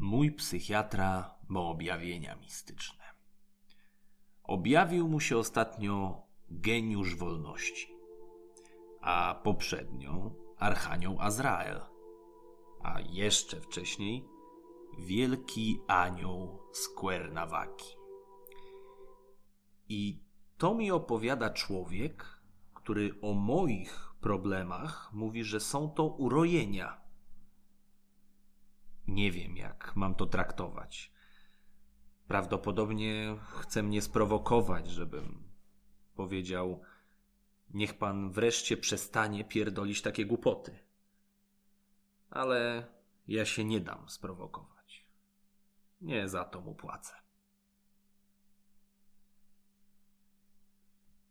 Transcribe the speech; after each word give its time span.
Mój 0.00 0.32
psychiatra 0.32 1.34
ma 1.48 1.60
objawienia 1.60 2.36
mistyczne. 2.36 3.04
Objawił 4.42 5.08
mu 5.08 5.20
się 5.20 5.38
ostatnio 5.38 6.22
geniusz 6.50 7.16
wolności, 7.16 7.94
a 9.00 9.40
poprzednio 9.44 10.30
archanioł 10.56 11.16
Azrael, 11.20 11.80
a 12.82 13.00
jeszcze 13.00 13.60
wcześniej 13.60 14.24
wielki 14.98 15.80
anioł 15.86 16.58
z. 16.72 16.88
I 19.88 20.22
to 20.58 20.74
mi 20.74 20.90
opowiada 20.90 21.50
człowiek, 21.50 22.40
który 22.74 23.20
o 23.22 23.34
moich 23.34 24.14
problemach 24.20 25.10
mówi, 25.12 25.44
że 25.44 25.60
są 25.60 25.90
to 25.90 26.06
urojenia. 26.06 27.09
Nie 29.20 29.32
wiem, 29.32 29.56
jak 29.56 29.96
mam 29.96 30.14
to 30.14 30.26
traktować. 30.26 31.12
Prawdopodobnie 32.28 33.36
chce 33.60 33.82
mnie 33.82 34.02
sprowokować, 34.02 34.90
żebym 34.90 35.42
powiedział: 36.14 36.82
Niech 37.70 37.98
pan 37.98 38.30
wreszcie 38.30 38.76
przestanie 38.76 39.44
pierdolić 39.44 40.02
takie 40.02 40.26
głupoty. 40.26 40.78
Ale 42.30 42.86
ja 43.28 43.44
się 43.44 43.64
nie 43.64 43.80
dam 43.80 44.08
sprowokować. 44.08 45.06
Nie 46.00 46.28
za 46.28 46.44
to 46.44 46.60
mu 46.60 46.74
płacę. 46.74 47.14